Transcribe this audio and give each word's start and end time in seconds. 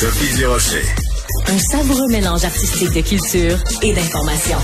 Sophie. 0.00 0.44
Un 1.48 1.58
savoureux 1.58 2.06
mélange 2.08 2.44
artistique 2.44 2.92
de 2.92 3.00
culture 3.00 3.58
et 3.82 3.92
d'information. 3.92 4.58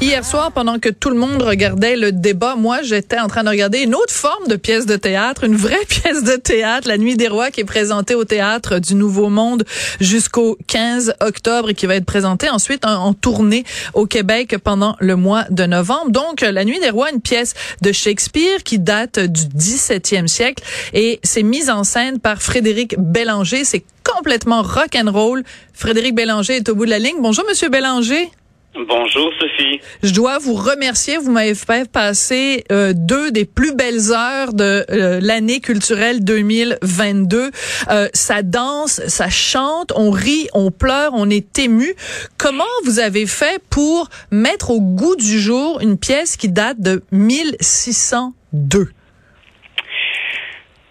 Hier 0.00 0.24
soir, 0.24 0.52
pendant 0.52 0.78
que 0.78 0.90
tout 0.90 1.10
le 1.10 1.16
monde 1.16 1.42
regardait 1.42 1.96
le 1.96 2.12
débat, 2.12 2.54
moi, 2.54 2.82
j'étais 2.82 3.18
en 3.18 3.26
train 3.26 3.42
de 3.42 3.48
regarder 3.48 3.80
une 3.80 3.96
autre 3.96 4.12
forme 4.12 4.46
de 4.46 4.54
pièce 4.54 4.86
de 4.86 4.94
théâtre, 4.94 5.42
une 5.42 5.56
vraie 5.56 5.84
pièce 5.88 6.22
de 6.22 6.36
théâtre, 6.36 6.86
La 6.86 6.98
Nuit 6.98 7.16
des 7.16 7.26
Rois, 7.26 7.50
qui 7.50 7.62
est 7.62 7.64
présentée 7.64 8.14
au 8.14 8.24
Théâtre 8.24 8.78
du 8.78 8.94
Nouveau 8.94 9.28
Monde 9.28 9.64
jusqu'au 10.00 10.56
15 10.68 11.14
octobre 11.20 11.70
et 11.70 11.74
qui 11.74 11.86
va 11.86 11.96
être 11.96 12.04
présentée 12.04 12.48
ensuite 12.48 12.86
en, 12.86 13.12
tournée 13.12 13.64
au 13.92 14.06
Québec 14.06 14.56
pendant 14.62 14.94
le 15.00 15.16
mois 15.16 15.46
de 15.50 15.64
novembre. 15.64 16.12
Donc, 16.12 16.42
La 16.42 16.64
Nuit 16.64 16.78
des 16.78 16.90
Rois, 16.90 17.10
une 17.10 17.20
pièce 17.20 17.54
de 17.82 17.90
Shakespeare 17.90 18.62
qui 18.62 18.78
date 18.78 19.18
du 19.18 19.42
17e 19.46 20.28
siècle 20.28 20.62
et 20.94 21.18
c'est 21.24 21.42
mise 21.42 21.70
en 21.70 21.82
scène 21.82 22.20
par 22.20 22.40
Frédéric 22.40 22.94
Bélanger. 23.00 23.64
C'est 23.64 23.82
complètement 24.04 24.62
rock 24.62 24.94
and 24.94 25.10
roll. 25.10 25.42
Frédéric 25.72 26.14
Bélanger 26.14 26.56
est 26.58 26.68
au 26.68 26.76
bout 26.76 26.84
de 26.84 26.90
la 26.90 27.00
ligne. 27.00 27.16
Bonjour, 27.20 27.44
Monsieur 27.48 27.68
Bélanger. 27.68 28.30
Bonjour 28.74 29.32
Sophie. 29.40 29.80
Je 30.02 30.14
dois 30.14 30.38
vous 30.38 30.54
remercier. 30.54 31.16
Vous 31.16 31.32
m'avez 31.32 31.54
fait 31.54 31.90
passer 31.90 32.64
euh, 32.70 32.92
deux 32.94 33.30
des 33.30 33.46
plus 33.46 33.74
belles 33.74 34.12
heures 34.12 34.52
de 34.52 34.84
euh, 34.90 35.20
l'année 35.22 35.60
culturelle 35.60 36.22
2022. 36.22 37.50
Euh, 37.90 38.08
ça 38.12 38.42
danse, 38.42 39.00
ça 39.06 39.30
chante, 39.30 39.92
on 39.96 40.10
rit, 40.10 40.48
on 40.52 40.70
pleure, 40.70 41.12
on 41.14 41.30
est 41.30 41.58
ému. 41.58 41.94
Comment 42.38 42.64
vous 42.84 42.98
avez 42.98 43.26
fait 43.26 43.60
pour 43.70 44.08
mettre 44.30 44.70
au 44.70 44.80
goût 44.80 45.16
du 45.16 45.40
jour 45.40 45.80
une 45.80 45.98
pièce 45.98 46.36
qui 46.36 46.50
date 46.50 46.78
de 46.78 47.02
1602? 47.10 48.88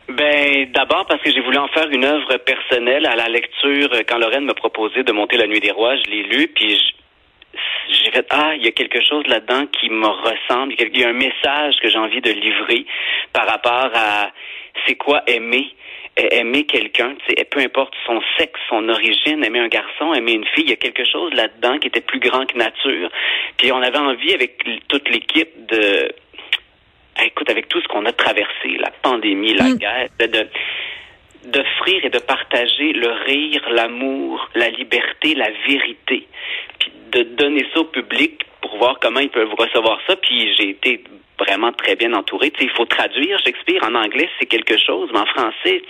Ben, 0.09 0.71
d'abord 0.73 1.05
parce 1.05 1.21
que 1.21 1.31
j'ai 1.31 1.41
voulu 1.41 1.57
en 1.57 1.67
faire 1.67 1.87
une 1.91 2.05
œuvre 2.05 2.37
personnelle 2.37 3.05
à 3.05 3.15
la 3.15 3.27
lecture. 3.29 3.89
Quand 4.09 4.17
Lorraine 4.17 4.45
m'a 4.45 4.55
proposé 4.55 5.03
de 5.03 5.11
monter 5.11 5.37
La 5.37 5.45
Nuit 5.45 5.59
des 5.59 5.71
Rois, 5.71 5.95
je 5.95 6.09
l'ai 6.09 6.23
lu, 6.23 6.47
puis 6.47 6.75
je, 6.75 6.97
j'ai 7.89 8.11
fait 8.11 8.25
ah 8.29 8.53
il 8.55 8.65
y 8.65 8.67
a 8.67 8.71
quelque 8.71 9.01
chose 9.01 9.25
là-dedans 9.27 9.65
qui 9.67 9.89
me 9.89 10.07
ressemble 10.07 10.73
il 10.77 10.97
y 10.97 11.03
a 11.03 11.09
un 11.09 11.13
message 11.13 11.77
que 11.81 11.89
j'ai 11.89 11.97
envie 11.97 12.21
de 12.21 12.31
livrer 12.31 12.85
par 13.33 13.47
rapport 13.47 13.91
à 13.93 14.31
c'est 14.85 14.95
quoi 14.95 15.23
aimer 15.27 15.73
aimer 16.17 16.65
quelqu'un, 16.65 17.15
peu 17.51 17.59
importe 17.59 17.93
son 18.05 18.19
sexe, 18.37 18.59
son 18.69 18.89
origine, 18.89 19.43
aimer 19.43 19.59
un 19.59 19.67
garçon, 19.67 20.13
aimer 20.13 20.33
une 20.33 20.45
fille, 20.45 20.63
il 20.63 20.69
y 20.69 20.73
a 20.73 20.77
quelque 20.77 21.05
chose 21.05 21.31
là-dedans 21.33 21.77
qui 21.77 21.87
était 21.87 22.01
plus 22.01 22.19
grand 22.19 22.45
que 22.45 22.57
nature. 22.57 23.09
Puis 23.57 23.71
on 23.71 23.81
avait 23.81 23.99
envie 23.99 24.33
avec 24.33 24.63
toute 24.87 25.07
l'équipe 25.09 25.67
de 25.67 26.11
écoute 27.23 27.49
avec 27.49 27.67
tout 27.67 27.81
ce 27.81 27.87
qu'on 27.87 28.05
a 28.05 28.13
traversé, 28.13 28.77
la 28.79 28.91
pandémie, 29.01 29.53
la 29.53 29.69
mm. 29.69 29.77
guerre, 29.77 30.09
de 30.19 30.47
d'offrir 31.45 32.05
et 32.05 32.09
de 32.09 32.19
partager 32.19 32.93
le 32.93 33.11
rire, 33.25 33.61
l'amour, 33.71 34.49
la 34.55 34.69
liberté, 34.69 35.35
la 35.35 35.49
vérité 35.67 36.27
de 37.11 37.23
donner 37.23 37.65
ça 37.73 37.81
au 37.81 37.85
public 37.85 38.43
pour 38.61 38.77
voir 38.77 38.99
comment 38.99 39.19
ils 39.19 39.29
peuvent 39.29 39.53
recevoir 39.53 39.99
ça. 40.07 40.15
Puis 40.15 40.53
j'ai 40.55 40.69
été 40.69 41.03
vraiment 41.39 41.71
très 41.71 41.95
bien 41.95 42.13
entouré. 42.13 42.51
Tu 42.51 42.59
sais, 42.59 42.65
il 42.65 42.75
faut 42.75 42.85
traduire 42.85 43.39
Shakespeare 43.39 43.83
en 43.83 43.95
anglais, 43.95 44.29
c'est 44.39 44.45
quelque 44.45 44.77
chose, 44.77 45.09
mais 45.13 45.19
en 45.19 45.25
français, 45.25 45.81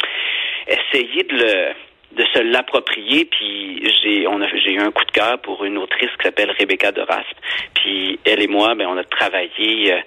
essayer 0.68 1.24
de 1.24 1.36
le 1.36 1.74
de 2.16 2.24
se 2.34 2.40
l'approprier. 2.40 3.26
Puis 3.26 3.84
j'ai 4.02 4.28
on 4.28 4.42
a 4.42 4.48
j'ai 4.48 4.74
eu 4.74 4.80
un 4.80 4.92
coup 4.92 5.06
de 5.06 5.12
cœur 5.12 5.40
pour 5.40 5.64
une 5.66 5.78
autrice 5.78 6.10
qui 6.18 6.24
s'appelle 6.24 6.52
Rebecca 6.58 6.92
de 6.92 7.02
Rasp. 7.02 7.36
Puis 7.76 8.20
elle 8.26 8.42
et 8.42 8.48
moi, 8.48 8.76
ben 8.76 8.88
on 8.88 8.98
a 8.98 9.04
travaillé 9.04 9.94
euh, 9.94 10.00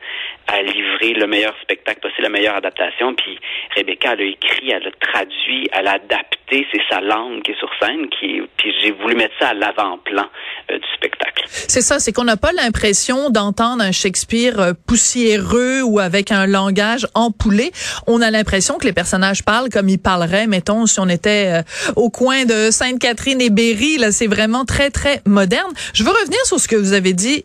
à 0.49 0.63
livrer 0.63 1.13
le 1.13 1.27
meilleur 1.27 1.55
spectacle 1.63 2.01
possible, 2.01 2.23
la 2.23 2.29
meilleure 2.29 2.57
adaptation. 2.57 3.15
Puis 3.15 3.39
Rebecca, 3.77 4.15
elle 4.15 4.21
a 4.21 4.25
écrit, 4.25 4.71
elle 4.71 4.87
a 4.87 4.91
traduit, 5.01 5.69
elle 5.73 5.87
a 5.87 5.93
adapté, 5.93 6.67
c'est 6.73 6.83
sa 6.89 7.01
langue 7.01 7.43
qui 7.43 7.53
est 7.53 7.59
sur 7.59 7.71
scène. 7.81 8.09
Qui, 8.09 8.43
puis 8.57 8.75
j'ai 8.83 8.91
voulu 8.93 9.15
mettre 9.15 9.35
ça 9.39 9.49
à 9.49 9.55
l'avant-plan 9.55 10.27
euh, 10.71 10.79
du 10.79 10.89
spectacle. 10.97 11.45
C'est 11.47 11.83
ça, 11.83 11.99
c'est 11.99 12.13
qu'on 12.13 12.25
n'a 12.25 12.37
pas 12.37 12.53
l'impression 12.53 13.31
d'entendre 13.31 13.83
un 13.83 13.93
Shakespeare 13.93 14.59
euh, 14.59 14.73
poussiéreux 14.87 15.83
ou 15.83 16.01
avec 16.01 16.33
un 16.33 16.47
langage 16.47 17.07
empoulé. 17.15 17.71
On 18.07 18.21
a 18.23 18.31
l'impression 18.31 18.79
que 18.79 18.87
les 18.87 18.93
personnages 18.93 19.45
parlent 19.45 19.69
comme 19.69 19.89
ils 19.89 19.99
parleraient, 19.99 20.47
mettons, 20.47 20.87
si 20.87 21.01
on 21.01 21.09
était 21.09 21.61
euh, 21.61 21.90
au 21.97 22.11
coin 22.11 22.45
de 22.45 22.71
Sainte-Catherine 22.71 23.41
et 23.41 23.51
Berry. 23.51 23.99
Là, 23.99 24.13
c'est 24.13 24.27
vraiment 24.27 24.65
très, 24.65 24.91
très 24.91 25.23
moderne. 25.27 25.73
Je 25.93 26.05
veux 26.05 26.11
revenir 26.11 26.39
sur 26.45 26.61
ce 26.61 26.69
que 26.69 26.77
vous 26.77 26.93
avez 26.93 27.13
dit 27.13 27.45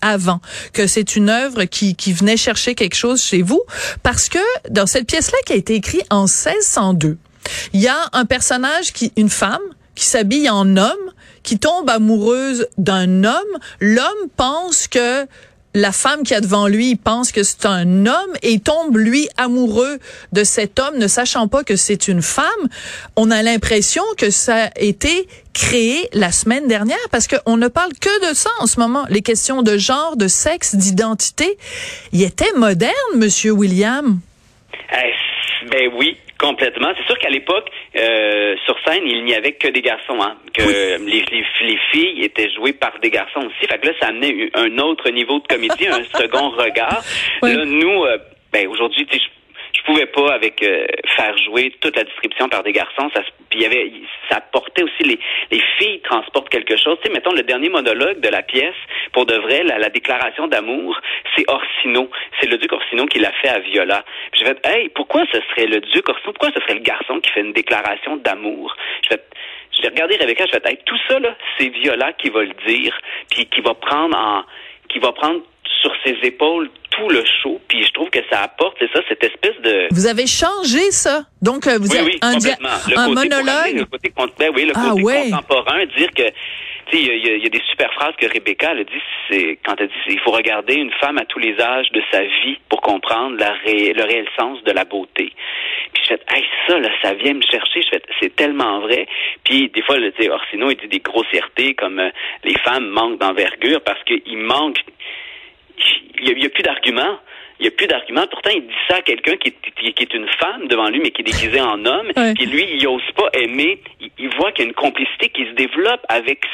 avant, 0.00 0.40
que 0.72 0.86
c'est 0.86 1.16
une 1.16 1.28
œuvre 1.28 1.64
qui, 1.64 1.94
qui 1.94 2.12
venait 2.12 2.36
chercher 2.36 2.74
quelque 2.74 2.94
chose 2.94 3.22
chez 3.22 3.42
vous 3.42 3.62
parce 4.02 4.28
que 4.28 4.38
dans 4.70 4.86
cette 4.86 5.06
pièce-là 5.06 5.38
qui 5.46 5.52
a 5.52 5.56
été 5.56 5.74
écrite 5.74 6.04
en 6.10 6.22
1602, 6.22 7.18
il 7.72 7.80
y 7.80 7.88
a 7.88 8.08
un 8.12 8.24
personnage 8.24 8.92
qui, 8.92 9.12
une 9.16 9.30
femme, 9.30 9.60
qui 9.94 10.04
s'habille 10.04 10.48
en 10.50 10.76
homme, 10.76 11.12
qui 11.42 11.58
tombe 11.58 11.88
amoureuse 11.88 12.66
d'un 12.78 13.24
homme. 13.24 13.58
L'homme 13.80 14.28
pense 14.36 14.88
que 14.88 15.26
la 15.76 15.92
femme 15.92 16.22
qui 16.22 16.34
a 16.34 16.40
devant 16.40 16.68
lui 16.68 16.92
il 16.92 16.96
pense 16.96 17.32
que 17.32 17.42
c'est 17.42 17.66
un 17.66 18.06
homme 18.06 18.32
et 18.42 18.58
tombe 18.60 18.96
lui 18.96 19.28
amoureux 19.36 19.98
de 20.32 20.42
cet 20.42 20.80
homme 20.80 20.96
ne 20.96 21.06
sachant 21.06 21.48
pas 21.48 21.64
que 21.64 21.76
c'est 21.76 22.08
une 22.08 22.22
femme. 22.22 22.46
On 23.14 23.30
a 23.30 23.42
l'impression 23.42 24.02
que 24.16 24.30
ça 24.30 24.64
a 24.64 24.70
été 24.80 25.28
créé 25.52 26.08
la 26.14 26.32
semaine 26.32 26.66
dernière 26.66 26.96
parce 27.10 27.28
qu'on 27.28 27.58
ne 27.58 27.68
parle 27.68 27.92
que 28.00 28.30
de 28.30 28.34
ça 28.34 28.48
en 28.60 28.66
ce 28.66 28.80
moment. 28.80 29.04
Les 29.10 29.20
questions 29.20 29.60
de 29.62 29.76
genre, 29.76 30.16
de 30.16 30.28
sexe, 30.28 30.74
d'identité. 30.74 31.58
Il 32.12 32.22
était 32.22 32.52
moderne, 32.56 32.92
monsieur 33.16 33.52
William. 33.52 34.18
Eh, 34.92 35.68
ben 35.70 35.90
oui, 35.98 36.16
Complètement. 36.38 36.92
C'est 36.98 37.06
sûr 37.06 37.18
qu'à 37.18 37.30
l'époque, 37.30 37.70
euh, 37.96 38.56
sur 38.64 38.76
scène, 38.84 39.04
il 39.06 39.24
n'y 39.24 39.34
avait 39.34 39.52
que 39.52 39.68
des 39.68 39.80
garçons, 39.80 40.20
hein, 40.20 40.36
que 40.52 40.62
les, 40.62 41.24
les, 41.30 41.78
filles 41.90 42.22
étaient 42.22 42.50
jouées 42.50 42.74
par 42.74 42.98
des 43.00 43.10
garçons 43.10 43.40
aussi. 43.40 43.66
Fait 43.66 43.78
que 43.78 43.86
là, 43.86 43.92
ça 44.00 44.08
amenait 44.08 44.50
un 44.54 44.78
autre 44.78 45.08
niveau 45.10 45.40
de 45.40 45.46
comédie, 45.46 45.86
un 45.88 46.04
second 46.18 46.50
regard. 46.50 47.02
Là, 47.42 47.64
nous, 47.64 48.04
euh, 48.04 48.18
ben 48.52 48.68
aujourd'hui, 48.68 49.06
je 49.10 49.18
je 49.76 49.82
pouvais 49.82 50.06
pas 50.06 50.32
avec 50.32 50.62
euh, 50.62 50.86
faire 51.16 51.36
jouer 51.38 51.72
toute 51.80 51.96
la 51.96 52.04
description 52.04 52.48
par 52.48 52.62
des 52.62 52.72
garçons. 52.72 53.10
Ça, 53.14 53.22
puis 53.50 53.60
y 53.60 53.66
avait, 53.66 53.92
ça 54.30 54.40
portait 54.40 54.82
aussi 54.82 55.02
les, 55.02 55.18
les 55.50 55.62
filles 55.78 56.00
transportent 56.00 56.48
quelque 56.48 56.76
chose. 56.76 56.96
Tu 57.02 57.08
sais, 57.08 57.12
mettons 57.12 57.32
le 57.32 57.42
dernier 57.42 57.68
monologue 57.68 58.20
de 58.20 58.28
la 58.28 58.42
pièce, 58.42 58.74
pour 59.12 59.26
de 59.26 59.36
vrai, 59.36 59.62
la, 59.64 59.78
la 59.78 59.90
déclaration 59.90 60.46
d'amour, 60.46 60.98
c'est 61.36 61.44
Orsino. 61.48 62.10
C'est 62.40 62.48
le 62.48 62.58
duc 62.58 62.72
Orsino 62.72 63.06
qui 63.06 63.18
l'a 63.18 63.32
fait 63.32 63.48
à 63.48 63.58
Viola. 63.58 64.04
Puis 64.32 64.40
je 64.40 64.46
fait, 64.46 64.66
hey, 64.66 64.88
pourquoi 64.90 65.24
ce 65.32 65.40
serait 65.50 65.66
le 65.66 65.80
duc 65.80 66.08
Orsino? 66.08 66.32
Pourquoi 66.32 66.50
ce 66.54 66.60
serait 66.60 66.74
le 66.74 66.80
garçon 66.80 67.20
qui 67.20 67.30
fait 67.32 67.40
une 67.40 67.52
déclaration 67.52 68.16
d'amour? 68.16 68.74
Je 69.02 69.08
fait, 69.08 69.22
j'ai 69.72 69.88
regardé 69.88 70.16
Rebecca, 70.16 70.46
je 70.46 70.52
fait, 70.52 70.66
hey, 70.66 70.78
tout 70.86 70.98
ça 71.08 71.18
là, 71.18 71.36
c'est 71.58 71.68
Viola 71.68 72.12
qui 72.14 72.30
va 72.30 72.42
le 72.42 72.54
dire, 72.66 72.98
puis 73.30 73.46
qui 73.46 73.60
va 73.60 73.74
prendre 73.74 74.16
en, 74.16 74.44
qui 74.88 74.98
va 74.98 75.12
prendre 75.12 75.42
sur 75.86 75.94
ses 76.04 76.26
épaules 76.26 76.68
tout 76.90 77.08
le 77.08 77.22
show, 77.42 77.60
puis 77.68 77.84
je 77.84 77.92
trouve 77.92 78.08
que 78.10 78.20
ça 78.30 78.42
apporte, 78.42 78.76
c'est 78.78 78.90
ça, 78.92 79.00
cette 79.08 79.22
espèce 79.22 79.60
de... 79.62 79.88
Vous 79.90 80.06
avez 80.06 80.26
changé 80.26 80.90
ça, 80.90 81.24
donc 81.42 81.66
euh, 81.66 81.78
vous 81.78 81.90
oui, 81.90 81.98
avez 81.98 82.12
oui, 82.12 82.18
un, 82.22 82.32
le 82.32 82.98
un 82.98 83.06
côté 83.08 83.28
monologue. 83.28 83.74
le 83.74 83.84
côté, 83.84 84.12
ben 84.38 84.52
oui, 84.54 84.64
le 84.64 84.72
ah, 84.74 84.88
côté 84.90 85.02
ouais. 85.02 85.30
contemporain, 85.30 85.84
dire 85.96 86.10
que 86.14 86.22
tu 86.88 86.96
sais, 86.96 87.02
il 87.02 87.38
y, 87.38 87.42
y, 87.42 87.46
a 87.46 87.48
des 87.48 87.62
super 87.68 87.92
phrases 87.94 88.14
que 88.16 88.26
Rebecca 88.26 88.70
elle 88.70 88.80
a 88.80 88.84
dit, 88.84 89.02
c'est 89.28 89.58
quand 89.64 89.74
elle 89.78 89.88
dit, 89.88 89.94
il 90.06 90.20
faut 90.20 90.30
regarder 90.30 90.74
une 90.74 90.92
femme 90.92 91.18
à 91.18 91.24
tous 91.24 91.40
les 91.40 91.60
âges 91.60 91.90
de 91.90 92.00
sa 92.12 92.22
vie 92.22 92.58
pour 92.68 92.80
comprendre 92.80 93.36
la 93.38 93.52
ré, 93.64 93.92
le 93.92 94.04
réel 94.04 94.26
sens 94.38 94.62
de 94.62 94.70
la 94.70 94.84
beauté. 94.84 95.32
Puis 95.92 96.02
je 96.04 96.08
fais, 96.14 96.20
hey, 96.32 96.44
ça 96.68 96.78
là, 96.78 96.88
ça 97.02 97.14
vient 97.14 97.34
me 97.34 97.42
chercher. 97.42 97.82
Je 97.82 97.88
fais, 97.88 98.02
c'est 98.20 98.36
tellement 98.36 98.80
vrai. 98.80 99.06
Puis 99.42 99.68
des 99.70 99.82
fois, 99.82 99.96
sais, 100.16 100.30
Orsino 100.30 100.70
il 100.70 100.76
dit 100.76 100.86
des 100.86 101.00
grossièretés 101.00 101.74
comme 101.74 101.98
euh, 101.98 102.10
les 102.44 102.56
femmes 102.58 102.86
manquent 102.88 103.18
d'envergure 103.18 103.80
parce 103.80 104.02
qu'il 104.04 104.38
manque 104.38 104.78
il 106.18 106.34
n'y 106.34 106.42
a, 106.42 106.46
a, 106.46 106.50
plus 106.50 106.62
d'arguments. 106.62 107.18
Il 107.58 107.62
n'y 107.62 107.68
a 107.68 107.70
plus 107.70 107.86
d'arguments. 107.86 108.26
Pourtant, 108.30 108.50
il 108.54 108.66
dit 108.66 108.74
ça 108.88 108.96
à 108.96 109.02
quelqu'un 109.02 109.36
qui, 109.36 109.52
qui, 109.52 109.92
qui, 109.92 110.02
est 110.02 110.14
une 110.14 110.28
femme 110.28 110.68
devant 110.68 110.88
lui, 110.88 111.00
mais 111.00 111.10
qui 111.10 111.22
est 111.22 111.24
déguisée 111.24 111.60
en 111.60 111.84
homme. 111.84 112.10
Ouais. 112.16 112.34
Puis 112.34 112.46
lui, 112.46 112.66
il 112.74 112.84
n'ose 112.84 113.10
pas 113.16 113.28
aimer. 113.32 113.80
Il, 114.00 114.10
il 114.18 114.28
voit 114.36 114.52
qu'il 114.52 114.64
y 114.64 114.66
a 114.66 114.68
une 114.68 114.74
complicité 114.74 115.28
qui 115.30 115.46
se 115.46 115.52
développe 115.52 116.04
avec 116.08 116.44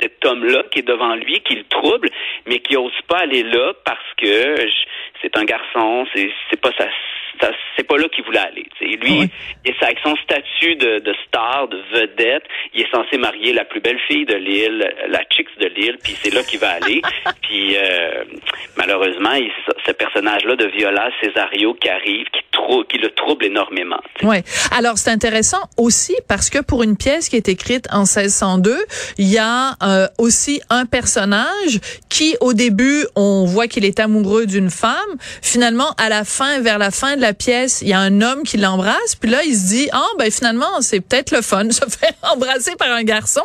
cet 0.00 0.24
homme-là 0.24 0.64
qui 0.70 0.80
est 0.80 0.86
devant 0.86 1.14
lui, 1.14 1.40
qui 1.40 1.54
le 1.54 1.64
trouble, 1.64 2.08
mais 2.46 2.58
qui 2.60 2.74
n'ose 2.74 2.92
pas 3.06 3.18
aller 3.18 3.42
là 3.42 3.72
parce 3.84 3.98
que 4.16 4.66
c'est 5.22 5.36
un 5.36 5.44
garçon, 5.44 6.06
c'est 6.14 6.60
pas 6.60 6.70
sa 6.76 6.86
c'est 7.76 7.86
pas 7.86 7.96
là 7.96 8.08
qu'il 8.08 8.24
voulait 8.24 8.38
aller. 8.38 8.66
T'sais. 8.74 8.96
Lui, 8.96 9.20
oui. 9.20 9.30
il 9.64 9.70
est 9.70 9.82
avec 9.82 9.98
son 10.02 10.14
statut 10.16 10.76
de, 10.76 10.98
de, 10.98 11.14
star, 11.26 11.68
de 11.68 11.78
vedette, 11.92 12.42
il 12.74 12.82
est 12.82 12.90
censé 12.90 13.16
marier 13.16 13.52
la 13.52 13.64
plus 13.64 13.80
belle 13.80 13.98
fille 14.08 14.26
de 14.26 14.34
l'île, 14.34 14.92
la 15.08 15.20
chicks 15.30 15.48
de 15.58 15.66
l'île, 15.66 15.96
puis 16.02 16.16
c'est 16.22 16.32
là 16.32 16.42
qu'il 16.42 16.60
va 16.60 16.70
aller. 16.70 17.00
puis 17.42 17.76
euh, 17.76 18.24
malheureusement, 18.76 19.32
il, 19.32 19.50
ce 19.86 19.92
personnage-là 19.92 20.56
de 20.56 20.66
Viola 20.66 21.10
Cesario 21.20 21.74
qui 21.74 21.88
arrive, 21.88 22.26
qui, 22.26 22.40
trou 22.52 22.84
qui 22.84 22.98
le 22.98 23.10
trouble 23.10 23.46
énormément. 23.46 24.00
Ouais. 24.22 24.42
Alors 24.76 24.98
c'est 24.98 25.10
intéressant 25.10 25.62
aussi 25.76 26.14
parce 26.28 26.50
que 26.50 26.58
pour 26.62 26.82
une 26.82 26.96
pièce 26.96 27.28
qui 27.28 27.36
est 27.36 27.48
écrite 27.48 27.86
en 27.90 28.00
1602, 28.00 28.76
il 29.18 29.28
y 29.28 29.38
a 29.38 29.76
euh, 29.82 30.06
aussi 30.18 30.60
un 30.68 30.86
personnage 30.86 31.80
qui 32.08 32.36
au 32.40 32.52
début 32.52 33.06
on 33.16 33.44
voit 33.46 33.66
qu'il 33.66 33.84
est 33.84 34.00
amoureux 34.00 34.46
d'une 34.46 34.70
femme, 34.70 35.09
finalement 35.42 35.90
à 35.98 36.08
la 36.08 36.24
fin 36.24 36.60
vers 36.60 36.78
la 36.78 36.90
fin 36.90 37.16
de 37.16 37.20
la 37.20 37.32
pièce, 37.32 37.80
il 37.82 37.88
y 37.88 37.92
a 37.92 38.00
un 38.00 38.20
homme 38.20 38.42
qui 38.42 38.56
l'embrasse, 38.56 39.16
puis 39.20 39.30
là 39.30 39.42
il 39.44 39.54
se 39.54 39.68
dit 39.68 39.88
ah 39.92 40.06
ben 40.18 40.30
finalement 40.30 40.80
c'est 40.80 41.00
peut-être 41.00 41.30
le 41.30 41.42
fun 41.42 41.70
se 41.70 41.84
faire 41.88 42.12
embrasser 42.22 42.76
par 42.76 42.90
un 42.90 43.02
garçon. 43.02 43.42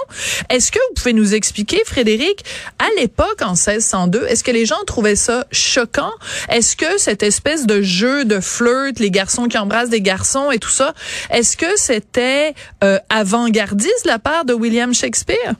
Est-ce 0.50 0.72
que 0.72 0.80
vous 0.80 0.94
pouvez 0.96 1.14
nous 1.14 1.34
expliquer 1.34 1.82
Frédéric 1.86 2.44
à 2.80 2.88
l'époque 3.00 3.42
en 3.42 3.54
1602, 3.54 4.26
est-ce 4.28 4.44
que 4.44 4.52
les 4.52 4.66
gens 4.66 4.84
trouvaient 4.86 5.16
ça 5.16 5.46
choquant? 5.52 6.12
Est-ce 6.50 6.76
que 6.76 6.98
cette 6.98 7.24
espèce 7.24 7.66
de 7.66 7.82
jeu 7.82 8.26
de 8.26 8.40
flirt, 8.40 9.00
les 9.00 9.12
garçons 9.12 9.48
qui 9.48 9.58
embrassent 9.58 9.90
des 9.90 10.02
garçons 10.02 10.52
et 10.52 10.60
tout 10.60 10.70
ça, 10.70 10.94
est-ce 11.32 11.58
que 11.58 11.78
c'était 11.78 12.54
euh, 12.84 13.00
avant-gardiste 13.10 14.06
de 14.06 14.10
la 14.10 14.20
part 14.20 14.46
de 14.46 14.54
William 14.54 14.94
Shakespeare? 14.94 15.54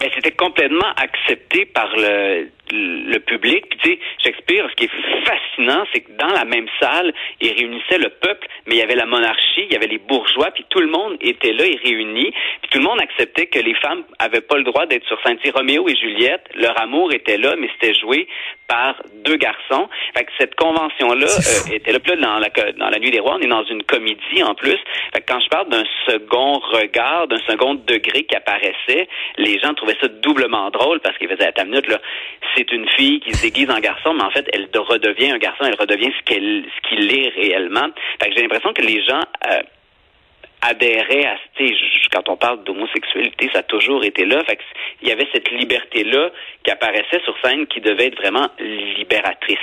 Mais 0.00 0.06
ben, 0.06 0.12
c'était 0.14 0.32
complètement 0.32 0.92
accepté 0.96 1.66
par 1.66 1.88
le 1.94 2.48
le 2.72 3.18
public. 3.18 3.68
Puis, 3.68 3.78
tu 3.78 3.90
sais, 3.90 3.98
Shakespeare, 4.22 4.68
ce 4.70 4.74
qui 4.74 4.84
est 4.84 5.24
fascinant, 5.24 5.84
c'est 5.92 6.00
que 6.00 6.12
dans 6.12 6.32
la 6.32 6.44
même 6.44 6.66
salle, 6.80 7.12
il 7.40 7.52
réunissait 7.52 7.98
le 7.98 8.10
peuple, 8.10 8.46
mais 8.66 8.76
il 8.76 8.78
y 8.78 8.82
avait 8.82 8.94
la 8.94 9.06
monarchie, 9.06 9.64
il 9.68 9.72
y 9.72 9.76
avait 9.76 9.86
les 9.86 9.98
bourgeois, 9.98 10.50
puis 10.52 10.64
tout 10.68 10.80
le 10.80 10.88
monde 10.88 11.16
était 11.20 11.52
là 11.52 11.64
et 11.64 11.78
réuni. 11.82 12.32
Puis 12.62 12.70
tout 12.70 12.78
le 12.78 12.84
monde 12.84 13.00
acceptait 13.00 13.46
que 13.46 13.58
les 13.58 13.74
femmes 13.74 14.04
avaient 14.18 14.40
pas 14.40 14.56
le 14.56 14.64
droit 14.64 14.86
d'être 14.86 15.06
sur 15.06 15.20
scène. 15.22 15.38
Tu 15.42 15.50
Roméo 15.50 15.88
et 15.88 15.96
Juliette, 15.96 16.48
leur 16.54 16.80
amour 16.80 17.12
était 17.12 17.38
là, 17.38 17.54
mais 17.58 17.68
c'était 17.74 17.98
joué 17.98 18.28
par 18.68 19.02
deux 19.24 19.36
garçons. 19.36 19.88
Fait 20.16 20.24
que 20.24 20.30
cette 20.38 20.54
convention-là 20.54 21.26
euh, 21.26 21.74
était 21.74 21.92
là. 21.92 21.98
Puis 21.98 22.12
là, 22.12 22.16
dans 22.16 22.38
la, 22.38 22.48
dans 22.72 22.88
la 22.88 22.98
Nuit 22.98 23.10
des 23.10 23.18
Rois, 23.18 23.36
on 23.36 23.40
est 23.40 23.48
dans 23.48 23.64
une 23.64 23.82
comédie 23.82 24.42
en 24.42 24.54
plus. 24.54 24.78
Fait 25.12 25.20
que 25.20 25.32
quand 25.32 25.40
je 25.40 25.48
parle 25.48 25.68
d'un 25.68 25.84
second 26.06 26.58
regard, 26.58 27.26
d'un 27.26 27.40
second 27.48 27.74
degré 27.74 28.22
qui 28.24 28.36
apparaissait, 28.36 29.08
les 29.38 29.58
gens 29.58 29.74
trouvaient 29.74 29.96
ça 30.00 30.08
doublement 30.08 30.70
drôle 30.70 31.00
parce 31.00 31.18
qu'ils 31.18 31.28
faisaient 31.28 31.48
à 31.48 31.52
ta 31.52 31.64
minute, 31.64 31.88
là, 31.88 32.00
c'est 32.56 32.70
une 32.72 32.88
fille 32.90 33.20
qui 33.20 33.32
se 33.34 33.42
déguise 33.42 33.70
en 33.70 33.80
garçon, 33.80 34.14
mais 34.14 34.24
en 34.24 34.30
fait, 34.30 34.46
elle 34.52 34.68
redevient 34.74 35.32
un 35.32 35.38
garçon, 35.38 35.64
elle 35.64 35.78
redevient 35.78 36.12
ce 36.18 36.24
qu'elle, 36.24 36.64
ce 36.64 36.88
qu'il 36.88 37.12
est 37.12 37.28
réellement. 37.30 37.88
Fait 38.22 38.32
j'ai 38.34 38.42
l'impression 38.42 38.72
que 38.72 38.82
les 38.82 39.02
gens 39.04 39.22
euh, 39.50 39.60
adhéraient 40.62 41.26
à, 41.26 41.36
quand 42.12 42.28
on 42.28 42.36
parle 42.36 42.64
d'homosexualité, 42.64 43.48
ça 43.52 43.60
a 43.60 43.62
toujours 43.62 44.04
été 44.04 44.24
là. 44.24 44.42
Fait 44.44 44.58
il 45.02 45.08
y 45.08 45.12
avait 45.12 45.28
cette 45.32 45.50
liberté-là 45.50 46.30
qui 46.64 46.70
apparaissait 46.70 47.20
sur 47.24 47.34
scène 47.42 47.66
qui 47.66 47.80
devait 47.80 48.08
être 48.08 48.16
vraiment 48.16 48.48
libératrice. 48.58 49.58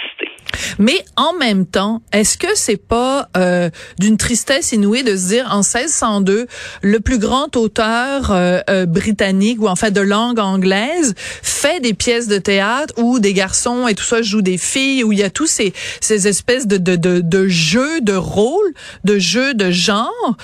Mais 0.80 1.00
en 1.16 1.34
même 1.34 1.66
temps, 1.66 2.02
est-ce 2.14 2.38
que 2.38 2.56
c'est 2.56 2.88
pas 2.88 3.28
euh, 3.36 3.70
d'une 4.00 4.18
tristesse 4.18 4.72
inouïe 4.72 5.04
de 5.04 5.16
se 5.16 5.30
dire 5.30 5.48
en 5.52 5.62
1602, 5.62 6.48
le 6.82 7.00
plus 7.00 7.20
grand 7.20 7.56
auteur 7.56 8.32
euh, 8.32 8.60
euh, 8.70 8.86
britannique 8.86 9.62
ou 9.62 9.68
en 9.68 9.76
fait 9.76 9.92
de 9.92 10.02
langue 10.02 10.40
anglaise 10.40 11.14
fait 11.18 11.80
des 11.80 11.94
pièces 11.94 12.28
de 12.28 12.38
théâtre 12.38 12.94
où 12.98 13.20
des 13.20 13.34
garçons 13.34 13.88
et 13.88 13.96
tout 13.96 14.04
ça 14.04 14.22
jouent 14.22 14.42
des 14.42 14.58
filles, 14.58 15.04
où 15.04 15.12
il 15.12 15.20
y 15.20 15.24
a 15.24 15.30
tous 15.30 15.48
ces, 15.48 15.74
ces 16.02 16.28
espèces 16.28 16.68
de, 16.68 16.78
de, 16.78 16.96
de, 16.96 17.22
de 17.22 17.48
jeux 17.48 18.02
de 18.02 18.14
rôle, 18.14 18.74
de 19.04 19.20
jeux 19.20 19.54
de 19.54 19.72
genre, 19.72 20.38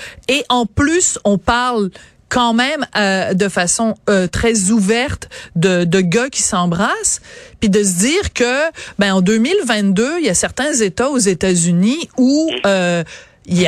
en 0.50 0.66
plus 0.66 1.19
on 1.25 1.38
parle 1.38 1.90
quand 2.34 2.54
même 2.54 2.84
euh, 2.98 3.34
de 3.36 3.48
façon 3.48 3.94
euh, 4.10 4.28
très 4.28 4.72
ouverte 4.72 5.30
de, 5.56 5.86
gars 6.01 6.30
qui 6.30 6.42
s'embrassent, 6.42 7.22
puis 7.62 7.69
de 7.69 7.84
se 7.84 8.00
dire 8.00 8.34
que 8.34 8.72
ben 8.98 9.13
en 9.13 9.22
2022, 9.22 10.18
il 10.19 10.25
y 10.25 10.30
a 10.30 10.34
certains 10.34 10.74
États 10.74 11.10
aux 11.10 11.19
États-Unis 11.19 12.10
où 12.18 12.51
euh, 12.66 13.04
il 13.45 13.62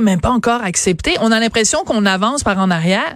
même 0.00 0.20
pas 0.20 0.30
encore 0.30 0.62
acceptée. 0.62 1.14
On 1.20 1.30
a 1.30 1.38
l'impression 1.38 1.84
qu'on 1.84 2.06
avance 2.06 2.42
par 2.42 2.58
en 2.58 2.70
arrière? 2.70 3.14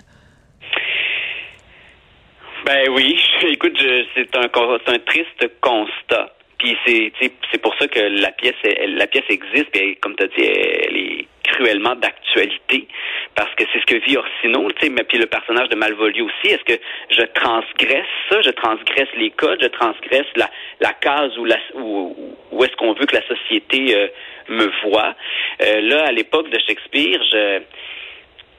Ben 2.67 2.91
oui, 2.91 3.19
écoute, 3.49 3.79
c'est 4.15 4.37
un, 4.37 4.99
triste 5.07 5.51
constat. 5.63 6.35
Puis 6.59 6.77
c'est 6.85 7.63
pour 7.63 7.75
ça 7.79 7.89
que 7.89 8.01
la 8.01 8.33
pièce 8.33 8.55
la 8.87 9.07
pièce 9.07 9.25
existe. 9.31 9.71
Puis 9.73 9.97
comme 10.03 10.15
tu 10.15 10.25
as 10.25 10.27
dit, 10.27 10.45
elle 10.45 10.97
est 10.97 11.30
cruellement 11.53 11.95
d'actualité 11.95 12.87
parce 13.35 13.55
que 13.55 13.65
c'est 13.73 13.81
ce 13.81 13.87
que 13.87 13.97
vit 14.05 14.17
Orsino, 14.17 14.71
tu 14.73 14.87
sais, 14.87 14.93
mais 14.93 15.05
puis 15.05 15.19
le 15.19 15.27
personnage 15.27 15.69
de 15.69 15.77
Malvolio 15.77 16.27
aussi. 16.27 16.53
Est-ce 16.53 16.65
que 16.65 16.81
je 17.11 17.23
transgresse 17.35 18.07
ça, 18.29 18.41
je 18.43 18.51
transgresse 18.51 19.09
les 19.17 19.31
codes, 19.31 19.63
je 19.63 19.69
transgresse 19.69 20.27
la, 20.37 20.51
la 20.81 20.93
case 20.93 21.37
où 21.39 21.45
la 21.45 21.57
où, 21.75 22.17
où 22.51 22.65
est-ce 22.65 22.75
qu'on 22.77 22.93
veut 22.93 23.07
que 23.07 23.17
la 23.17 23.27
société 23.27 23.95
euh, 23.97 24.09
me 24.49 24.71
voit? 24.83 25.15
Euh, 25.63 25.81
là, 25.81 26.07
à 26.07 26.13
l'époque 26.13 26.51
de 26.51 26.59
Shakespeare, 26.59 27.23
je 27.33 27.61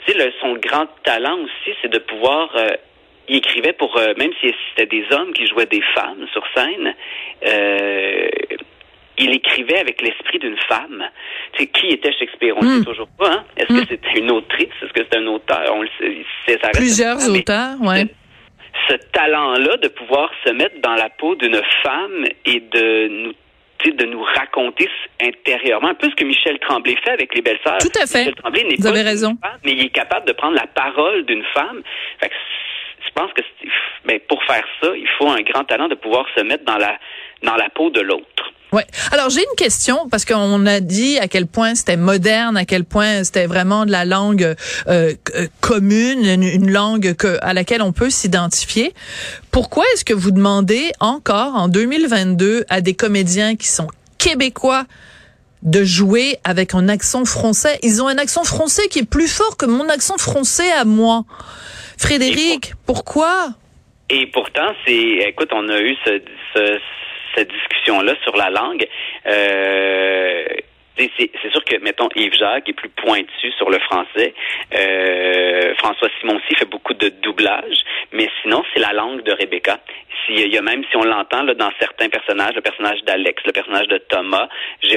tu 0.06 0.14
sais, 0.14 0.34
son 0.40 0.54
grand 0.54 0.88
talent 1.04 1.38
aussi, 1.44 1.76
c'est 1.82 1.92
de 1.92 2.00
pouvoir 2.00 2.50
euh, 2.56 2.70
il 3.28 3.38
écrivait 3.38 3.74
pour, 3.74 3.98
même 4.18 4.32
si 4.42 4.54
c'était 4.70 4.88
des 4.88 5.06
hommes 5.12 5.32
qui 5.32 5.46
jouaient 5.46 5.68
des 5.68 5.84
femmes 5.96 6.28
sur 6.34 6.44
scène, 6.56 6.94
euh, 7.48 8.30
il 9.18 9.34
écrivait 9.34 9.80
avec 9.80 10.02
l'esprit 10.02 10.40
d'une 10.40 10.58
femme. 10.68 11.04
C'est 11.58 11.68
qui 11.68 11.88
était 11.88 12.12
Shakespeare? 12.14 12.56
On 12.58 12.64
ne 12.64 12.76
sait 12.76 12.80
hmm. 12.80 12.86
toujours 12.86 13.10
pas. 13.18 13.32
Hein? 13.32 13.44
Est-ce 13.58 13.68
que 13.68 13.74
hmm. 13.74 13.86
c'était 13.90 14.20
une 14.20 14.32
autrice? 14.32 14.70
Est-ce 14.82 14.94
que 14.94 15.04
c'était 15.04 15.18
un 15.18 15.28
auteur? 15.28 15.62
On 15.74 15.82
le 15.82 15.90
sait, 16.46 16.60
ça 16.62 16.70
Plusieurs 16.70 17.30
auteurs, 17.30 17.82
ouais. 17.82 18.08
Ce, 18.90 18.96
talent-là 19.12 19.78
de 19.78 19.88
pouvoir 19.90 20.32
se 20.46 20.52
mettre 20.52 20.80
dans 20.82 20.96
la 20.96 21.10
peau 21.10 21.36
d'une 21.36 21.62
femme 21.84 22.26
et 22.46 22.60
de 22.60 23.08
nous 23.08 23.34
de 23.90 24.06
nous 24.06 24.22
raconter 24.22 24.88
intérieurement, 25.20 25.88
un 25.88 25.96
peu 25.96 26.08
ce 26.08 26.16
que 26.16 26.24
Michel 26.24 26.60
Tremblay 26.60 26.96
fait 27.04 27.14
avec 27.14 27.34
les 27.34 27.42
belles-sœurs. 27.42 27.80
Tout 27.80 28.00
à 28.00 28.06
fait. 28.06 28.20
Michel 28.20 28.36
Tremblay 28.36 28.64
n'est 28.64 28.78
pas 28.78 28.92
raison. 28.92 29.36
mais 29.66 29.72
il 29.72 29.86
est 29.86 29.90
capable 29.90 30.28
de 30.28 30.34
prendre 30.34 30.56
la 30.56 30.68
parole 30.68 31.26
d'une 31.26 31.44
femme. 31.46 31.82
Fait 32.20 32.30
que 32.30 32.36
je 33.04 33.12
pense 33.14 33.34
que 33.34 33.42
mais 34.06 34.20
pour 34.20 34.44
faire 34.44 34.64
ça, 34.82 34.90
il 34.96 35.08
faut 35.18 35.30
un 35.30 35.42
grand 35.42 35.64
talent 35.64 35.88
de 35.88 35.96
pouvoir 35.96 36.26
se 36.36 36.44
mettre 36.44 36.64
dans 36.66 36.78
la 36.78 36.98
dans 37.44 37.56
la 37.56 37.70
peau 37.70 37.90
de 37.90 38.02
l'autre. 38.02 38.51
Ouais. 38.72 38.86
Alors 39.12 39.30
j'ai 39.30 39.42
une 39.42 39.56
question 39.58 40.08
parce 40.10 40.24
qu'on 40.24 40.66
a 40.66 40.80
dit 40.80 41.20
à 41.20 41.28
quel 41.28 41.46
point 41.46 41.76
c'était 41.76 41.98
moderne, 41.98 42.56
à 42.56 42.64
quel 42.64 42.86
point 42.86 43.26
c'était 43.26 43.46
vraiment 43.46 43.86
de 43.86 43.92
la 43.92 44.06
langue 44.06 44.56
euh, 44.88 45.14
euh 45.36 45.48
commune, 45.60 46.26
une, 46.26 46.72
langue 46.72 47.14
que, 47.16 47.38
à 47.42 47.54
laquelle 47.54 47.82
on 47.82 47.92
peut 47.92 48.10
s'identifier. 48.10 48.94
Pourquoi 49.52 49.84
est-ce 49.94 50.06
que 50.06 50.14
vous 50.14 50.32
demandez 50.32 50.92
encore 51.02 51.56
en 51.56 51.68
2022 51.68 52.66
à 52.70 52.80
des 52.80 52.94
comédiens 52.94 53.58
qui 53.58 53.68
sont 53.68 53.88
québécois 54.18 54.86
de 55.64 55.84
jouer 55.84 56.38
avec 56.46 56.74
un 56.74 56.88
accent 56.88 57.26
français? 57.26 57.78
Ils 57.84 58.02
ont 58.02 58.08
un 58.08 58.18
accent 58.18 58.46
français 58.46 58.88
qui 58.90 59.00
est 59.00 59.10
plus 59.10 59.28
fort 59.28 59.58
que 59.58 59.66
mon 59.66 59.90
accent 59.90 60.18
français 60.18 60.72
à 60.72 60.86
moi. 60.86 61.26
Frédéric, 61.98 62.74
pourquoi? 62.86 63.50
Et 64.10 64.28
pourtant, 64.28 64.74
c'est, 64.86 65.28
écoute, 65.28 65.50
on 65.52 65.68
a 65.70 65.80
eu 65.82 65.96
ce, 66.06 66.22
ce 66.54 66.80
cette 67.36 67.52
discussion-là 67.52 68.14
sur 68.24 68.36
la 68.36 68.50
langue. 68.50 68.88
Euh, 69.28 70.46
c'est 70.98 71.52
sûr 71.52 71.64
que, 71.66 71.78
mettons, 71.78 72.10
Yves 72.16 72.36
Jacques 72.36 72.70
est 72.70 72.74
plus 72.74 72.90
pointu 72.90 73.52
sur 73.58 73.70
le 73.70 73.80
français. 73.80 74.34
Euh, 74.78 75.74
François 75.76 76.10
Simon 76.20 76.36
aussi 76.36 76.56
fait 76.56 76.70
beaucoup 76.70 76.94
de 76.94 77.10
doublage. 77.10 77.84
Mais 78.12 78.30
sinon, 78.42 78.64
c'est 78.74 78.80
la 78.80 78.94
langue 78.94 79.24
de 79.24 79.32
Rebecca. 79.32 79.80
Il 80.34 80.54
y 80.54 80.58
a 80.58 80.62
même, 80.62 80.82
si 80.90 80.96
on 80.98 81.04
l'entend 81.04 81.44
là, 81.44 81.54
dans 81.54 81.72
certains 81.80 82.10
personnages, 82.10 82.56
le 82.56 82.62
personnage 82.62 83.00
d'Alex, 83.06 83.42
le 83.46 83.52
personnage 83.52 83.88
de 83.88 83.98
Thomas, 84.10 84.48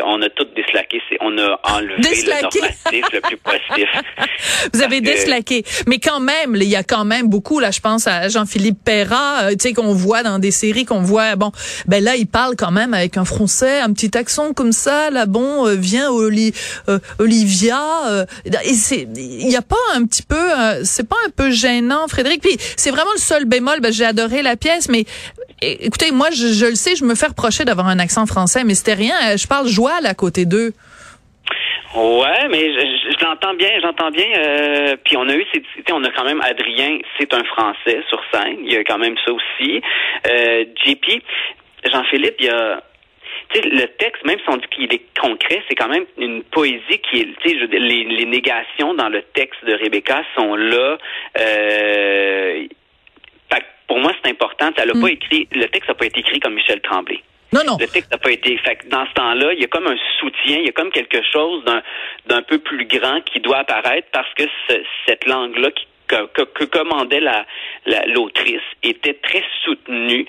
on 0.04 0.22
a 0.22 0.28
tout 0.30 0.46
déslaqué. 0.56 1.00
On 1.20 1.36
a 1.38 1.60
enlevé 1.64 1.96
le 1.98 2.42
normatif 2.42 3.12
le 3.12 3.20
plus 3.20 3.36
positif. 3.36 3.88
Vous 4.72 4.82
avez 4.82 5.00
déslaqué. 5.00 5.64
Mais 5.86 5.98
quand 5.98 6.20
même, 6.20 6.54
il 6.56 6.68
y 6.68 6.76
a 6.76 6.82
quand 6.82 7.04
même 7.04 7.28
beaucoup, 7.28 7.60
là, 7.60 7.70
je 7.70 7.80
pense 7.80 8.06
à 8.06 8.28
Jean-Philippe 8.28 8.78
Perra, 8.84 9.44
euh, 9.44 9.50
tu 9.50 9.68
sais, 9.68 9.72
qu'on 9.72 9.92
voit 9.92 10.22
dans 10.22 10.38
des 10.38 10.50
séries, 10.50 10.84
qu'on 10.84 11.02
voit, 11.02 11.36
bon, 11.36 11.50
ben 11.86 12.02
là, 12.02 12.16
il 12.16 12.26
parle 12.26 12.54
quand 12.56 12.70
même 12.70 12.94
avec 12.94 13.16
un 13.16 13.24
français, 13.24 13.80
un 13.80 13.92
petit 13.92 14.16
accent 14.16 14.52
comme 14.52 14.72
ça, 14.72 15.10
là, 15.10 15.26
bon, 15.26 15.66
euh, 15.66 15.74
vient 15.74 16.10
euh, 16.14 16.98
Olivia. 17.18 18.08
Euh, 18.08 18.24
il 18.44 19.46
n'y 19.46 19.56
a 19.56 19.62
pas 19.62 19.76
un 19.94 20.04
petit 20.04 20.22
peu, 20.22 20.36
euh, 20.36 20.82
c'est 20.84 21.08
pas 21.08 21.16
un 21.26 21.30
peu 21.30 21.50
gênant, 21.50 22.06
Frédéric. 22.08 22.40
Puis 22.40 22.56
c'est 22.76 22.90
vraiment 22.90 23.12
le 23.14 23.20
seul 23.20 23.44
bémol. 23.44 23.80
Ben, 23.80 23.92
j'ai 23.92 24.04
adoré 24.04 24.42
la 24.42 24.56
pièce, 24.56 24.88
mais 24.88 25.04
écoutez, 25.60 26.10
moi, 26.12 26.30
je, 26.30 26.66
le 26.66 26.74
sais, 26.74 26.96
je 26.96 27.04
me 27.04 27.14
fais 27.14 27.26
reprocher 27.26 27.64
d'avoir 27.64 27.88
un 27.88 27.98
accent 27.98 28.26
français, 28.26 28.64
mais 28.64 28.74
c'était 28.74 28.94
rien. 28.94 29.36
Je 29.36 29.46
parle 29.46 29.66
joie 29.66 29.98
à 30.04 30.14
côté 30.14 30.44
d'eux. 30.44 30.72
Ouais, 31.94 32.48
mais 32.50 32.72
je, 32.72 33.24
l'entends 33.24 33.54
bien, 33.54 33.70
j'entends 33.80 34.10
bien. 34.10 34.26
puis 35.04 35.16
on 35.16 35.28
a 35.28 35.34
eu, 35.34 35.44
on 35.92 36.02
a 36.02 36.10
quand 36.10 36.24
même 36.24 36.40
Adrien, 36.40 36.98
c'est 37.18 37.32
un 37.32 37.44
Français 37.44 38.02
sur 38.08 38.20
scène. 38.32 38.58
Il 38.64 38.72
y 38.72 38.76
a 38.76 38.82
quand 38.84 38.98
même 38.98 39.14
ça 39.24 39.32
aussi. 39.32 39.80
JP, 40.84 41.22
Jean-Philippe, 41.92 42.36
il 42.40 42.46
y 42.46 42.50
a 42.50 42.82
le 43.54 43.86
texte, 43.98 44.24
même 44.24 44.38
si 44.38 44.44
on 44.48 44.56
dit 44.56 44.66
qu'il 44.70 44.92
est 44.92 45.02
concret, 45.20 45.62
c'est 45.68 45.74
quand 45.74 45.88
même 45.88 46.06
une 46.18 46.42
poésie 46.44 46.98
qui 47.10 47.20
est, 47.20 47.28
tu 47.40 47.50
sais, 47.50 47.66
les, 47.66 48.04
les, 48.04 48.26
négations 48.26 48.94
dans 48.94 49.08
le 49.08 49.22
texte 49.34 49.64
de 49.64 49.74
Rebecca 49.74 50.22
sont 50.36 50.56
là. 50.56 50.98
Euh, 51.38 52.66
pour 53.86 53.98
moi, 53.98 54.12
c'est 54.22 54.30
important. 54.30 54.70
Elle 54.76 54.90
a 54.90 54.92
pas 54.92 54.98
mm. 54.98 55.08
écrit, 55.08 55.48
le 55.52 55.66
texte 55.66 55.88
n'a 55.88 55.94
pas 55.94 56.06
été 56.06 56.20
écrit 56.20 56.40
comme 56.40 56.54
Michel 56.54 56.80
Tremblay. 56.80 57.20
Non, 57.52 57.60
non. 57.64 57.76
Le 57.78 57.86
texte 57.86 58.10
n'a 58.10 58.18
pas 58.18 58.32
été. 58.32 58.56
Fait 58.58 58.78
dans 58.88 59.06
ce 59.06 59.12
temps-là, 59.12 59.52
il 59.52 59.60
y 59.60 59.64
a 59.64 59.68
comme 59.68 59.86
un 59.86 59.96
soutien, 60.18 60.58
il 60.58 60.66
y 60.66 60.68
a 60.68 60.72
comme 60.72 60.90
quelque 60.90 61.22
chose 61.32 61.62
d'un 62.26 62.42
peu 62.42 62.58
plus 62.58 62.84
grand 62.86 63.20
qui 63.20 63.40
doit 63.40 63.58
apparaître 63.58 64.08
parce 64.12 64.32
que 64.34 64.44
cette 65.06 65.26
langue-là 65.26 65.70
qui 65.70 65.86
que, 66.06 66.42
que, 66.42 66.64
commandait 66.64 67.20
la 67.20 67.46
l'autrice 68.06 68.62
était 68.82 69.14
très 69.14 69.42
soutenue. 69.64 70.26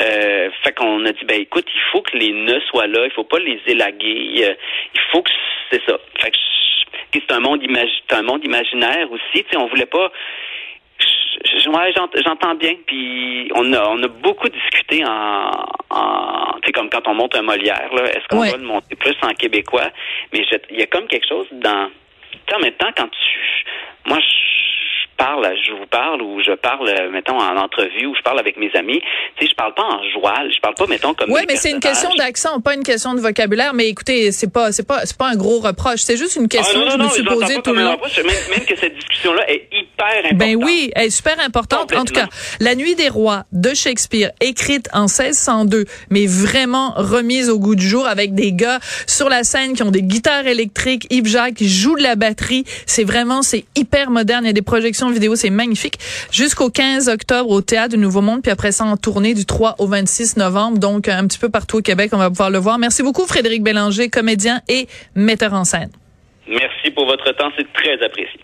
Euh, 0.00 0.50
fait 0.62 0.72
qu'on 0.72 1.04
a 1.04 1.12
dit 1.12 1.24
ben 1.24 1.40
écoute, 1.40 1.66
il 1.74 1.80
faut 1.92 2.02
que 2.02 2.16
les 2.16 2.32
nœuds 2.32 2.62
soient 2.68 2.86
là, 2.86 3.04
il 3.04 3.10
faut 3.12 3.24
pas 3.24 3.38
les 3.38 3.60
élaguer, 3.66 4.44
euh, 4.44 4.54
il 4.94 5.00
faut 5.12 5.22
que 5.22 5.30
c'est 5.70 5.82
ça. 5.84 5.98
Fait 6.20 6.30
que 6.30 6.36
c'est 7.12 7.32
un 7.32 7.40
monde 7.40 7.62
un 8.10 8.22
monde 8.22 8.44
imaginaire 8.44 9.10
aussi. 9.10 9.44
Tu 9.44 9.46
sais, 9.50 9.56
on 9.56 9.66
voulait 9.66 9.86
pas 9.86 10.12
ouais, 11.68 11.92
j'entends 12.24 12.54
bien. 12.54 12.74
Puis 12.86 13.50
on 13.54 13.72
a, 13.72 13.88
on 13.88 14.02
a 14.02 14.08
beaucoup 14.08 14.48
discuté 14.48 15.04
en, 15.04 15.50
en 15.90 16.52
tu 16.60 16.66
sais, 16.66 16.72
comme 16.72 16.90
quand 16.90 17.06
on 17.06 17.14
monte 17.14 17.36
un 17.36 17.42
Molière, 17.42 17.90
là. 17.94 18.04
Est-ce 18.04 18.26
qu'on 18.28 18.40
va 18.40 18.56
le 18.56 18.64
monter 18.64 18.96
plus 18.96 19.16
en 19.22 19.32
québécois? 19.34 19.90
Mais 20.32 20.44
il 20.70 20.78
y 20.78 20.82
a 20.82 20.86
comme 20.86 21.06
quelque 21.06 21.28
chose 21.28 21.46
dans, 21.52 21.90
tu 22.32 22.38
sais, 22.48 22.54
en 22.56 22.60
même 22.60 22.74
temps, 22.74 22.90
quand 22.96 23.08
tu, 23.08 23.64
moi, 24.06 24.18
je, 24.18 24.48
parle, 25.18 25.46
je 25.66 25.72
vous 25.72 25.86
parle 25.86 26.22
ou 26.22 26.40
je 26.40 26.52
parle, 26.52 27.10
mettons, 27.12 27.38
en 27.38 27.56
entrevue 27.56 28.06
ou 28.06 28.14
je 28.14 28.22
parle 28.22 28.38
avec 28.38 28.56
mes 28.56 28.70
amis, 28.74 29.00
tu 29.36 29.44
sais, 29.44 29.50
je 29.50 29.54
parle 29.56 29.74
pas 29.74 29.82
en 29.82 30.00
joual, 30.10 30.50
je 30.54 30.60
parle 30.60 30.74
pas, 30.74 30.86
mettons, 30.86 31.12
comme. 31.12 31.30
Oui, 31.30 31.42
mais 31.46 31.56
c'est 31.56 31.70
une 31.70 31.80
question 31.80 32.14
d'accent, 32.14 32.60
pas 32.60 32.74
une 32.74 32.82
question 32.82 33.14
de 33.14 33.20
vocabulaire. 33.20 33.74
Mais 33.74 33.88
écoutez, 33.88 34.32
c'est 34.32 34.52
pas, 34.52 34.72
c'est 34.72 34.86
pas, 34.86 35.04
c'est 35.04 35.16
pas 35.16 35.28
un 35.28 35.36
gros 35.36 35.58
reproche. 35.58 36.00
C'est 36.00 36.16
juste 36.16 36.36
une 36.36 36.44
ah, 36.44 36.56
question 36.56 36.84
que 36.84 36.90
je 36.90 36.96
me 36.96 37.08
suis 37.08 37.24
posée 37.24 37.60
tout 37.62 37.72
le 37.72 37.82
long. 37.82 37.98
même, 38.00 38.64
que 38.64 38.76
cette 38.76 38.94
discussion-là 38.94 39.50
est 39.50 39.68
hyper 39.72 40.06
importante. 40.06 40.38
Ben 40.38 40.56
oui, 40.56 40.90
elle 40.94 41.06
est 41.06 41.10
super 41.10 41.38
importante. 41.40 41.94
En 41.94 42.04
tout 42.04 42.14
cas, 42.14 42.28
La 42.60 42.74
Nuit 42.74 42.94
des 42.94 43.08
Rois 43.08 43.44
de 43.52 43.74
Shakespeare, 43.74 44.30
écrite 44.40 44.88
en 44.92 45.06
1602, 45.06 45.84
mais 46.10 46.26
vraiment 46.26 46.92
remise 46.96 47.50
au 47.50 47.58
goût 47.58 47.74
du 47.74 47.86
jour 47.86 48.06
avec 48.06 48.34
des 48.34 48.52
gars 48.52 48.78
sur 49.06 49.28
la 49.28 49.42
scène 49.42 49.74
qui 49.74 49.82
ont 49.82 49.90
des 49.90 50.02
guitares 50.02 50.46
électriques, 50.46 51.06
Yves 51.10 51.26
Jacques 51.26 51.54
qui 51.54 51.68
joue 51.68 51.96
de 51.96 52.02
la 52.02 52.14
batterie. 52.14 52.64
C'est 52.86 53.04
vraiment, 53.04 53.42
c'est 53.42 53.64
hyper 53.76 54.10
moderne. 54.10 54.44
Il 54.44 54.48
y 54.48 54.50
a 54.50 54.54
des 54.54 54.62
projections 54.62 55.07
vidéo, 55.12 55.36
c'est 55.36 55.50
magnifique. 55.50 55.98
Jusqu'au 56.30 56.70
15 56.70 57.08
octobre 57.08 57.50
au 57.50 57.60
Théâtre 57.60 57.94
du 57.94 57.98
Nouveau 57.98 58.20
Monde, 58.20 58.42
puis 58.42 58.50
après 58.50 58.72
ça 58.72 58.84
en 58.84 58.96
tournée 58.96 59.34
du 59.34 59.44
3 59.46 59.76
au 59.78 59.86
26 59.86 60.36
novembre. 60.36 60.78
Donc, 60.78 61.08
un 61.08 61.26
petit 61.26 61.38
peu 61.38 61.48
partout 61.48 61.78
au 61.78 61.82
Québec, 61.82 62.10
on 62.12 62.18
va 62.18 62.30
pouvoir 62.30 62.50
le 62.50 62.58
voir. 62.58 62.78
Merci 62.78 63.02
beaucoup, 63.02 63.26
Frédéric 63.26 63.62
Bélanger, 63.62 64.08
comédien 64.08 64.60
et 64.68 64.86
metteur 65.14 65.52
en 65.54 65.64
scène. 65.64 65.90
Merci 66.48 66.90
pour 66.94 67.06
votre 67.06 67.30
temps, 67.32 67.50
c'est 67.56 67.70
très 67.74 68.02
apprécié. 68.02 68.40